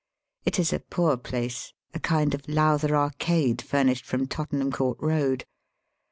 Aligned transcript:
It 0.45 0.57
is 0.57 0.73
a 0.73 0.79
poor 0.79 1.15
place, 1.15 1.73
a 1.93 1.99
kind 1.99 2.33
of 2.33 2.47
Lowther 2.49 2.95
Arcade 2.95 3.61
furnished 3.61 4.03
from 4.07 4.25
Tottenham 4.25 4.71
Court 4.71 4.97
Eoad. 4.97 5.43